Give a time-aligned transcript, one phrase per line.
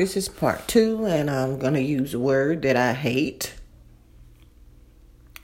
[0.00, 3.52] This is part two, and I'm going to use a word that I hate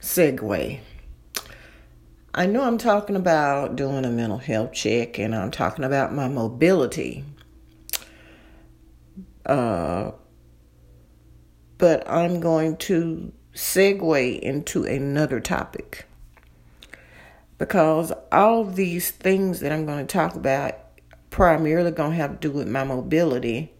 [0.00, 0.80] segue.
[2.32, 6.26] I know I'm talking about doing a mental health check, and I'm talking about my
[6.28, 7.22] mobility.
[9.44, 10.12] Uh,
[11.76, 16.06] but I'm going to segue into another topic
[17.58, 20.78] because all these things that I'm going to talk about
[21.28, 23.74] primarily going to have to do with my mobility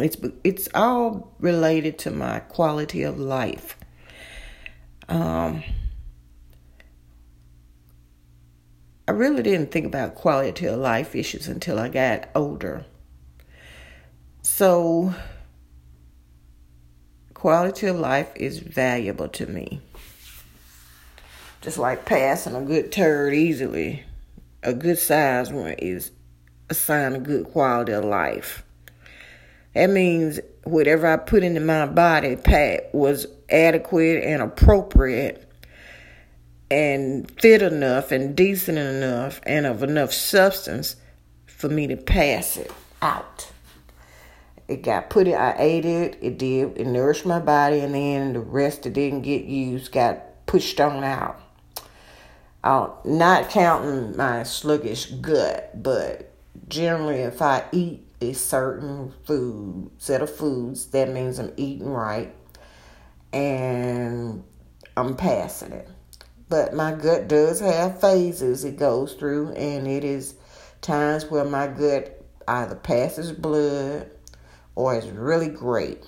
[0.00, 3.76] it's it's all related to my quality of life.
[5.08, 5.62] Um,
[9.08, 12.84] I really didn't think about quality of life issues until I got older.
[14.42, 15.12] So,
[17.34, 19.80] quality of life is valuable to me.
[21.60, 24.04] Just like passing a good turd easily,
[24.62, 26.12] a good size one is
[26.68, 28.62] a sign of good quality of life.
[29.74, 35.46] That means whatever I put into my body, Pat, was adequate and appropriate
[36.70, 40.96] and fit enough and decent enough and of enough substance
[41.46, 43.50] for me to pass it out.
[44.68, 48.34] It got put in, I ate it, it did, it nourished my body, and then
[48.34, 51.40] the rest that didn't get used got pushed on out.
[52.62, 56.32] Uh, not counting my sluggish gut, but
[56.68, 62.34] generally, if I eat a certain food, set of foods, that means I'm eating right
[63.32, 64.44] and
[64.96, 65.88] I'm passing it.
[66.48, 70.34] But my gut does have phases it goes through, and it is
[70.80, 74.10] times where my gut either passes blood
[74.74, 76.02] or is really great.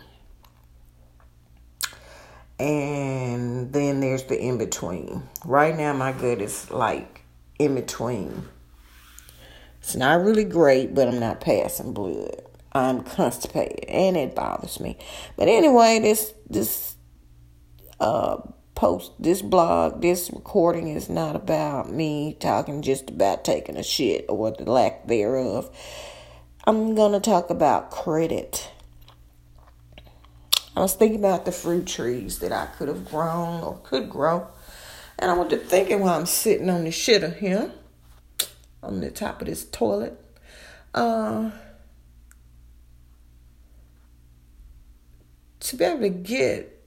[2.58, 5.22] And then there's the in between.
[5.44, 7.22] Right now, my gut is like
[7.58, 8.48] in between.
[9.82, 12.40] It's not really great, but I'm not passing blood.
[12.70, 14.96] I'm constipated and it bothers me.
[15.36, 16.94] But anyway, this this
[17.98, 18.38] uh
[18.76, 24.24] post this blog, this recording is not about me talking just about taking a shit
[24.28, 25.68] or the lack thereof.
[26.64, 28.70] I'm gonna talk about credit.
[30.76, 34.46] I was thinking about the fruit trees that I could have grown or could grow.
[35.18, 37.72] And I to thinking while I'm sitting on the shitter here
[38.82, 40.18] on the top of this toilet.
[40.94, 41.50] Uh,
[45.60, 46.84] to be able to get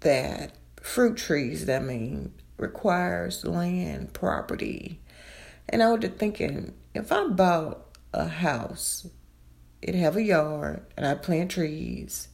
[0.00, 5.00] that fruit trees, that mean requires land, property.
[5.68, 7.80] And I was thinking, if I bought
[8.12, 9.06] a house,
[9.82, 12.28] it'd have a yard, and I plant trees.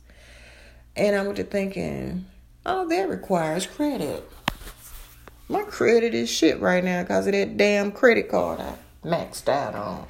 [0.97, 2.27] And I was thinking,
[2.65, 4.29] oh, that requires credit.
[5.47, 9.75] My credit is shit right now because of that damn credit card I maxed out
[9.75, 10.07] on.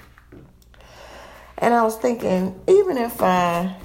[1.59, 3.77] And I was thinking, even if I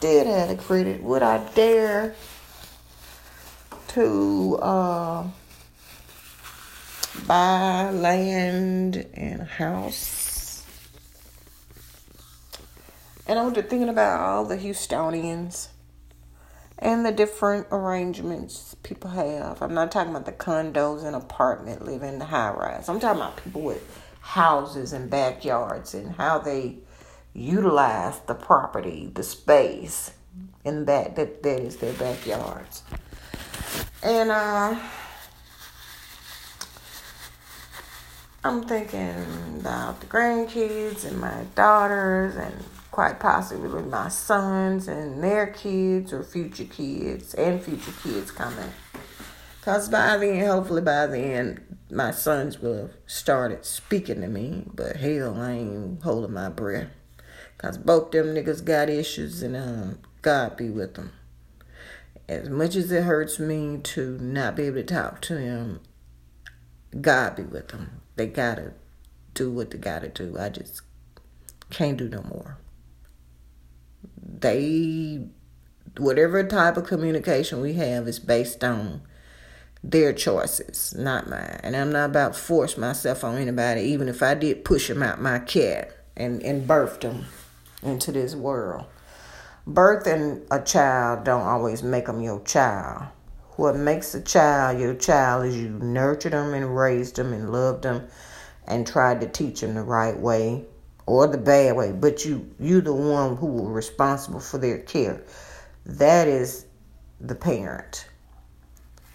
[0.00, 2.16] did have the credit, would I dare
[3.88, 5.26] to uh,
[7.28, 10.64] buy land and a house?
[13.28, 15.68] And I was thinking about all the Houstonians
[16.78, 19.62] and the different arrangements people have.
[19.62, 22.88] I'm not talking about the condos and apartment living, the high rise.
[22.88, 26.78] I'm talking about people with houses and backyards and how they
[27.34, 30.12] utilize the property, the space
[30.64, 32.82] in that that, that is their backyards.
[34.02, 34.78] And uh
[38.46, 39.24] I'm thinking
[39.60, 42.54] about the grandkids and my daughters and
[42.94, 48.70] quite possibly my sons and their kids or future kids and future kids coming.
[49.58, 54.62] Because by then, hopefully by then, my sons will have started speaking to me.
[54.72, 56.86] But hell, I ain't holding my breath.
[57.56, 61.10] Because both them niggas got issues and um, God be with them.
[62.28, 65.80] As much as it hurts me to not be able to talk to them,
[67.00, 68.02] God be with them.
[68.14, 68.74] They gotta
[69.34, 70.36] do what they gotta do.
[70.38, 70.82] I just
[71.70, 72.58] can't do no more
[74.22, 75.28] they
[75.98, 79.02] whatever type of communication we have is based on
[79.82, 81.60] their choices, not mine.
[81.62, 85.02] And I'm not about to force myself on anybody, even if I did push them
[85.02, 87.26] out my cat and, and birthed them
[87.82, 88.86] into this world.
[89.66, 93.08] Birthing a child don't always make them your child.
[93.56, 97.84] What makes a child your child is you nurtured them and raised them and loved
[97.84, 98.08] them
[98.66, 100.64] and tried to teach them the right way
[101.06, 105.22] or the bad way, but you you the one who were responsible for their care.
[105.86, 106.66] That is
[107.20, 108.06] the parent.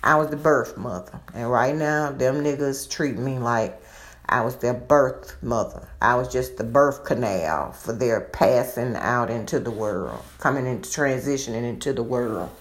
[0.03, 1.19] I was the birth mother.
[1.33, 3.81] And right now them niggas treat me like
[4.27, 5.89] I was their birth mother.
[6.01, 10.87] I was just the birth canal for their passing out into the world, coming into
[10.89, 12.51] transitioning into the world.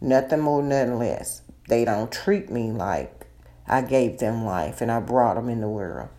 [0.00, 1.42] Nothing more, nothing less.
[1.68, 3.26] They don't treat me like
[3.66, 6.10] I gave them life and I brought them in the world.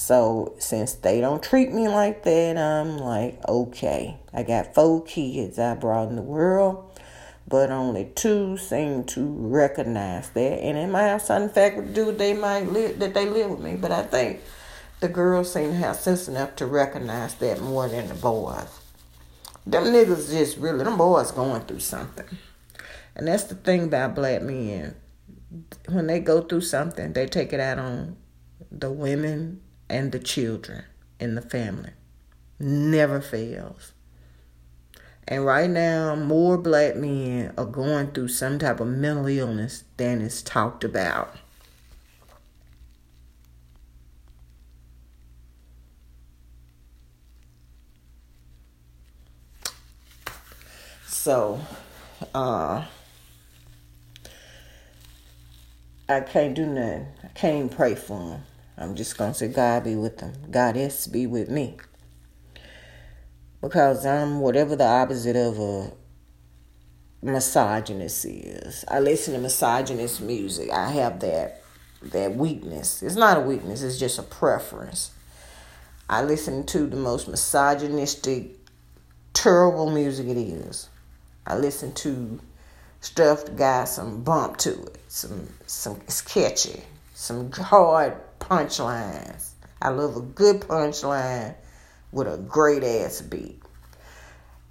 [0.00, 4.16] So since they don't treat me like that, I'm like, okay.
[4.32, 6.90] I got four kids I brought in the world
[7.50, 10.60] but only two seem to recognize that.
[10.60, 13.60] And it might have something fact to do they might live that they live with
[13.60, 13.74] me.
[13.74, 14.40] But I think
[15.00, 18.78] the girls seem to have sense enough to recognize that more than the boys.
[19.66, 22.26] Them niggas just really them boys going through something.
[23.16, 24.94] And that's the thing about black men.
[25.88, 28.16] When they go through something, they take it out on
[28.70, 30.84] the women and the children
[31.18, 31.90] in the family.
[32.58, 33.92] Never fails.
[35.26, 40.20] And right now, more black men are going through some type of mental illness than
[40.20, 41.36] is talked about.
[51.06, 51.60] So,
[52.34, 52.86] uh,
[56.08, 57.06] I can't do nothing.
[57.22, 58.42] I can't even pray for them.
[58.80, 60.32] I'm just gonna say, God be with them.
[60.50, 61.76] God is be with me
[63.60, 65.92] because I'm whatever the opposite of a
[67.20, 68.84] misogynist is.
[68.88, 70.70] I listen to misogynist music.
[70.70, 71.62] I have that
[72.02, 73.02] that weakness.
[73.02, 75.10] It's not a weakness, it's just a preference.
[76.08, 78.56] I listen to the most misogynistic,
[79.34, 80.88] terrible music it is.
[81.46, 82.40] I listen to
[83.00, 86.82] stuff that got some bump to it, some some it's catchy,
[87.12, 88.16] some hard
[88.50, 89.50] punchlines.
[89.80, 91.54] I love a good punchline
[92.10, 93.62] with a great ass beat.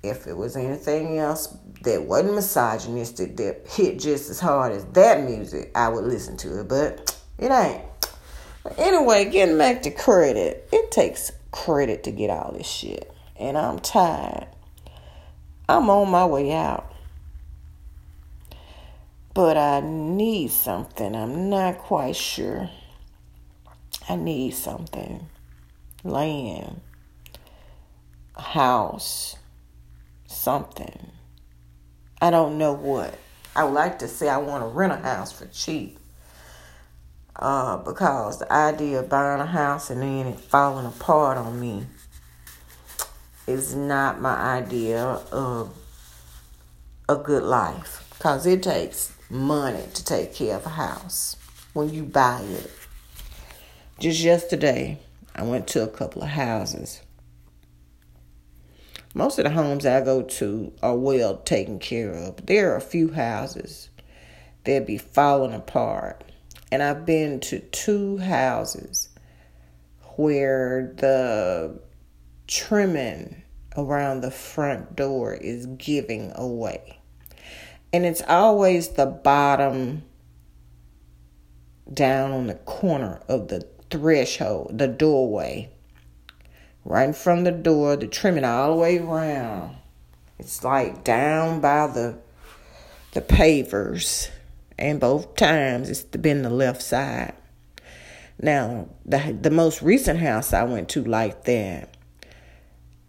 [0.04, 5.24] If it was anything else that wasn't misogynistic that hit just as hard as that
[5.24, 7.82] music, I would listen to it, but it ain't.
[8.64, 13.12] But anyway, getting back to credit, it takes credit to get all this shit.
[13.38, 14.48] And I'm tired.
[15.70, 16.94] I'm on my way out.
[19.34, 21.16] But I need something.
[21.16, 22.70] I'm not quite sure.
[24.10, 25.28] I need something.
[26.04, 26.82] Land
[28.40, 29.36] house,
[30.28, 31.12] something.
[32.22, 33.18] I don't know what.
[33.56, 35.98] I would like to say I want to rent a house for cheap.
[37.36, 41.86] Uh, because the idea of buying a house and then it falling apart on me
[43.48, 45.74] is not my idea of
[47.08, 48.06] a good life.
[48.18, 51.38] Because it takes money to take care of a house
[51.74, 52.72] when you buy it.
[54.00, 54.98] Just yesterday,
[55.36, 57.02] I went to a couple of houses
[59.14, 62.46] most of the homes I go to are well taken care of.
[62.46, 63.90] There are a few houses
[64.66, 66.24] that be falling apart.
[66.72, 69.10] And I've been to two houses
[70.16, 71.80] where the
[72.48, 73.42] trimming
[73.76, 77.00] around the front door is giving away.
[77.92, 80.04] And it's always the bottom
[81.92, 85.70] down on the corner of the threshold, the doorway
[86.90, 89.76] right of the door, the trimming all the way around.
[90.38, 92.18] It's like down by the
[93.14, 94.30] the pavers,
[94.78, 97.34] and both times it's been the left side.
[98.42, 101.96] Now, the the most recent house I went to like that,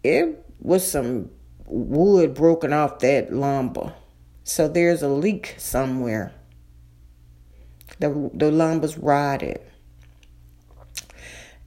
[0.03, 1.31] it was some
[1.65, 3.93] wood broken off that lumber.
[4.43, 6.33] So there's a leak somewhere.
[7.99, 9.61] The the lumber's rotted.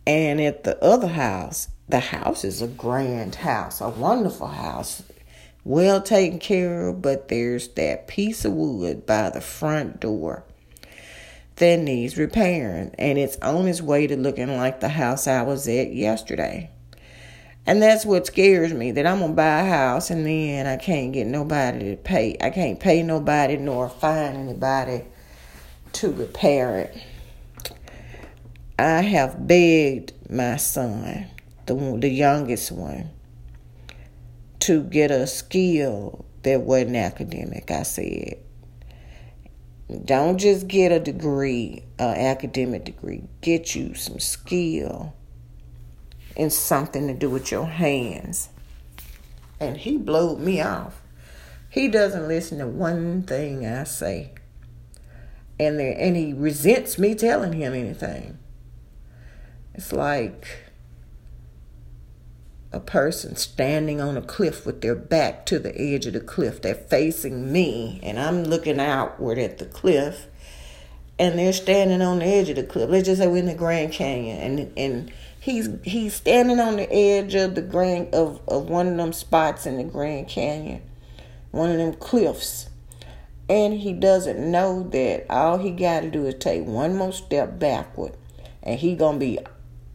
[0.06, 5.02] And at the other house, the house is a grand house, a wonderful house,
[5.64, 10.44] well taken care of, but there's that piece of wood by the front door
[11.56, 15.68] that needs repairing, and it's on its way to looking like the house I was
[15.68, 16.70] at yesterday.
[17.66, 21.14] And that's what scares me that I'm gonna buy a house and then I can't
[21.14, 22.36] get nobody to pay.
[22.40, 25.04] I can't pay nobody nor find anybody
[25.94, 27.02] to repair it.
[28.78, 31.26] I have begged my son
[31.66, 33.10] the the youngest one,
[34.60, 37.70] to get a skill that wasn't academic.
[37.70, 38.38] I said,
[40.04, 43.24] don't just get a degree, an academic degree.
[43.40, 45.14] Get you some skill
[46.36, 48.48] and something to do with your hands.
[49.60, 51.00] And he blowed me off.
[51.70, 54.32] He doesn't listen to one thing I say.
[55.58, 58.38] And there, and he resents me telling him anything.
[59.74, 60.48] It's like
[62.72, 66.62] a person standing on a cliff with their back to the edge of the cliff.
[66.62, 70.26] They're facing me, and I'm looking outward at the cliff.
[71.18, 72.90] and they're standing on the edge of the cliff.
[72.90, 76.92] Let's just say we're in the Grand Canyon, and and he's he's standing on the
[76.92, 80.82] edge of the grand of of one of them spots in the Grand Canyon,
[81.52, 82.68] one of them cliffs,
[83.48, 87.58] and he doesn't know that all he got to do is take one more step
[87.58, 88.16] backward,
[88.62, 89.38] and he gonna be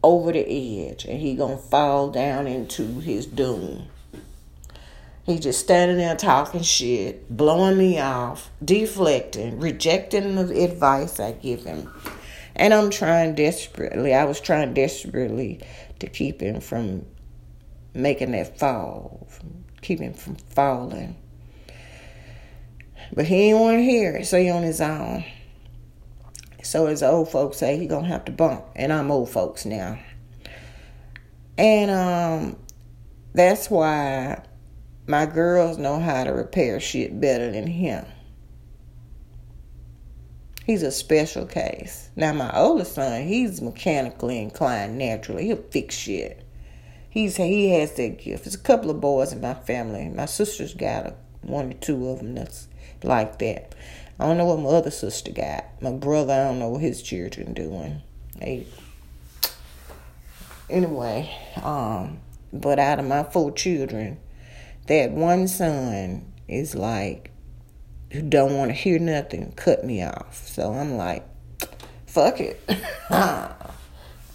[0.02, 3.86] over the edge, and he gonna fall down into his doom.
[5.24, 11.64] He just standing there talking shit, blowing me off, deflecting, rejecting the advice I give
[11.64, 11.92] him.
[12.56, 15.60] And I'm trying desperately, I was trying desperately
[15.98, 17.06] to keep him from
[17.94, 19.28] making that fall,
[19.82, 21.16] keep him from falling.
[23.12, 25.24] But he ain't want to hear it, so he on his own.
[26.70, 28.64] So as old folks say, he gonna have to bump.
[28.76, 29.98] And I'm old folks now.
[31.58, 32.56] And um
[33.34, 34.44] that's why
[35.08, 38.06] my girls know how to repair shit better than him.
[40.64, 42.08] He's a special case.
[42.14, 45.46] Now my oldest son, he's mechanically inclined naturally.
[45.46, 46.46] He'll fix shit.
[47.08, 48.44] He's he has that gift.
[48.44, 50.08] There's a couple of boys in my family.
[50.08, 52.68] My sister's got a, one or two of them that's
[53.02, 53.74] like that.
[54.18, 55.64] I don't know what my other sister got.
[55.80, 58.02] My brother, I don't know what his children doing.
[58.38, 58.66] They
[60.68, 61.30] anyway,
[61.62, 62.18] um,
[62.52, 64.18] but out of my four children,
[64.86, 67.30] that one son is like
[68.12, 70.46] who don't want to hear nothing, cut me off.
[70.48, 71.26] So I'm like,
[72.06, 72.60] fuck it.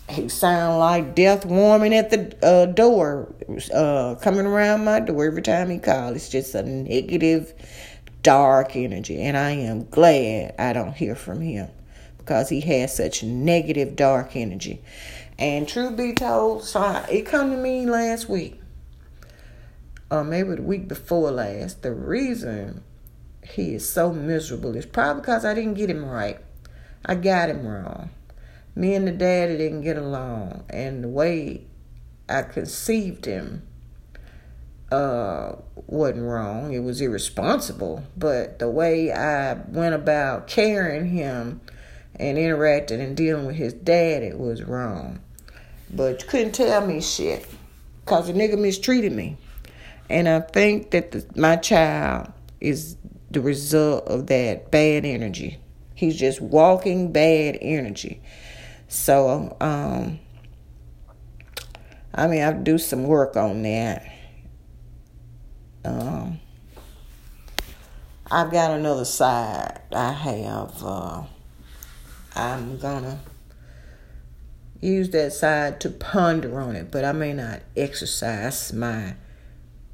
[0.09, 3.33] he sound like death warming at the uh, door,
[3.73, 6.15] uh, coming around my door every time he calls.
[6.15, 7.53] It's just a negative,
[8.21, 11.69] dark energy, and I am glad I don't hear from him
[12.17, 14.81] because he has such negative, dark energy.
[15.37, 18.61] And truth be told, so it come to me last week
[20.09, 22.83] or maybe the week before last, the reason
[23.43, 26.39] he is so miserable is probably because I didn't get him right.
[27.05, 28.09] I got him wrong.
[28.75, 31.65] Me and the daddy didn't get along, and the way
[32.27, 33.65] I conceived him
[34.91, 35.53] uh,
[35.87, 36.73] wasn't wrong.
[36.73, 41.61] It was irresponsible, but the way I went about carrying him
[42.15, 45.21] and interacting and dealing with his dad, it was wrong.
[45.89, 47.47] But you couldn't tell me shit
[48.03, 49.37] because the nigga mistreated me.
[50.09, 52.95] And I think that the, my child is
[53.31, 55.59] the result of that bad energy.
[55.95, 58.21] He's just walking bad energy.
[58.87, 60.19] So, um,
[62.13, 64.05] I mean, I do some work on that.
[65.83, 66.39] Um,
[68.31, 69.81] I've got another side.
[69.91, 70.83] I have.
[70.83, 71.23] Uh,
[72.35, 73.19] I'm gonna
[74.81, 79.15] use that side to ponder on it, but I may not exercise my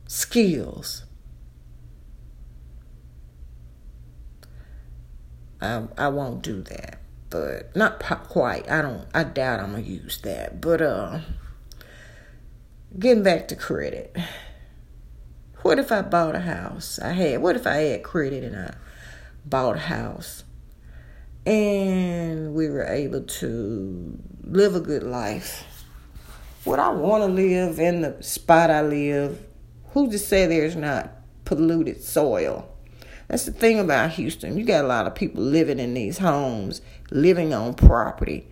[0.08, 1.04] skills.
[5.62, 7.01] I, I won't do that,
[7.32, 8.70] but not quite.
[8.70, 9.08] I don't.
[9.16, 10.62] I doubt I'm gonna use that.
[10.62, 11.22] But uh,
[13.00, 14.16] getting back to credit.
[15.64, 17.00] What if I bought a house?
[17.00, 17.42] I had.
[17.42, 18.74] What if I had credit and I
[19.46, 20.44] bought a house,
[21.46, 25.64] and we were able to live a good life?
[26.66, 29.40] Would I want to live in the spot I live
[29.94, 31.12] Who to say there's not
[31.46, 32.71] polluted soil?
[33.32, 34.58] That's the thing about Houston.
[34.58, 38.46] You got a lot of people living in these homes, living on property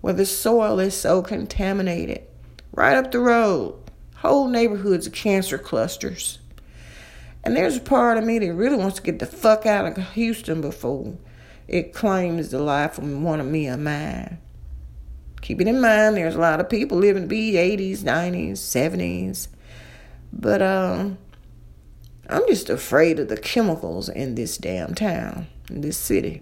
[0.00, 2.22] where the soil is so contaminated.
[2.72, 3.78] Right up the road,
[4.16, 6.38] whole neighborhoods of cancer clusters.
[7.44, 10.12] And there's a part of me that really wants to get the fuck out of
[10.14, 11.18] Houston before
[11.68, 14.38] it claims the life of one of me or mine.
[15.42, 19.48] Keep it in mind, there's a lot of people living to be 80s, 90s, 70s.
[20.32, 21.18] But um,
[22.32, 26.40] I'm just afraid of the chemicals in this damn town, in this city.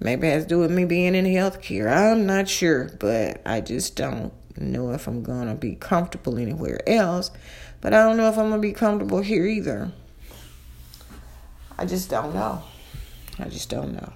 [0.00, 1.90] Maybe it has to do with me being in healthcare.
[1.90, 7.30] I'm not sure, but I just don't know if I'm gonna be comfortable anywhere else.
[7.80, 9.92] But I don't know if I'm gonna be comfortable here either.
[11.78, 12.62] I just don't know.
[13.38, 14.12] I just don't know.